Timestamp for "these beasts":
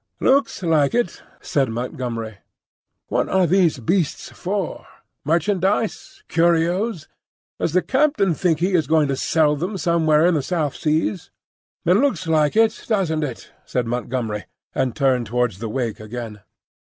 3.45-4.31